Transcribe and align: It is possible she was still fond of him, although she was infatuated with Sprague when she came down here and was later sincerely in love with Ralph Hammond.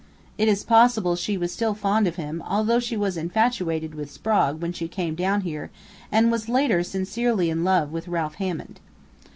It 0.35 0.47
is 0.47 0.63
possible 0.63 1.15
she 1.15 1.37
was 1.37 1.51
still 1.51 1.75
fond 1.75 2.07
of 2.07 2.15
him, 2.15 2.41
although 2.47 2.79
she 2.79 2.97
was 2.97 3.17
infatuated 3.17 3.93
with 3.93 4.09
Sprague 4.09 4.59
when 4.59 4.73
she 4.73 4.87
came 4.87 5.13
down 5.13 5.41
here 5.41 5.69
and 6.11 6.31
was 6.31 6.49
later 6.49 6.81
sincerely 6.81 7.51
in 7.51 7.63
love 7.63 7.91
with 7.91 8.07
Ralph 8.07 8.33
Hammond. 8.41 8.79